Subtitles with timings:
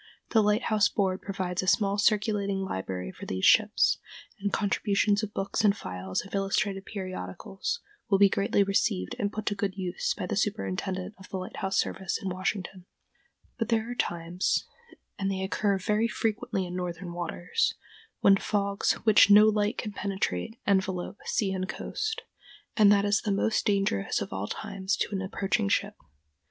[0.31, 3.99] The Lighthouse Board provides a small circulating library for these ships,
[4.39, 9.45] and contributions of books and files of illustrated periodicals will be gratefully received and put
[9.45, 12.83] to good use by the Superintendent of the Lighthouse Service in Washington.
[12.83, 18.37] [Illustration: THE FOG BELL.] But there are times—and they occur very frequently in northern waters—when
[18.37, 22.23] fogs which no light can penetrate envelop sea and coast,
[22.75, 25.93] and that is the most dangerous of all times to an approaching ship.